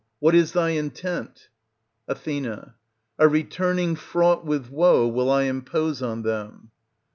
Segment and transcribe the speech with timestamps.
[0.17, 1.49] What is thy intent?
[2.09, 2.27] Ath.
[2.27, 2.73] a
[3.27, 6.71] returning fraught with woe will I impose on them.